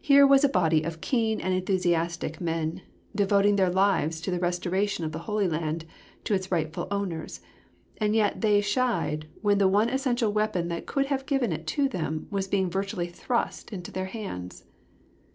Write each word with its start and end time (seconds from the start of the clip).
Here 0.00 0.26
was 0.26 0.42
a 0.42 0.48
body 0.48 0.82
of 0.84 1.02
keen 1.02 1.38
and 1.38 1.52
enthusiastic 1.52 2.40
men, 2.40 2.80
devoting 3.14 3.56
their 3.56 3.68
lives 3.68 4.22
to 4.22 4.30
the 4.30 4.38
restoration 4.38 5.04
of 5.04 5.12
the 5.12 5.18
Holy 5.28 5.46
Land 5.46 5.84
to 6.24 6.32
its 6.32 6.50
rightful 6.50 6.88
owners, 6.90 7.42
and 7.98 8.16
yet 8.16 8.40
they 8.40 8.62
shied 8.62 9.28
when 9.42 9.58
the 9.58 9.68
one 9.68 9.90
essential 9.90 10.32
weapon 10.32 10.68
that 10.68 10.86
could 10.86 11.04
have 11.12 11.26
given 11.26 11.52
it 11.52 11.66
to 11.66 11.90
them 11.90 12.26
was 12.30 12.48
being 12.48 12.70
virtually 12.70 13.08
thrust 13.08 13.70
into 13.70 13.92
their 13.92 14.06
hands. 14.06 14.64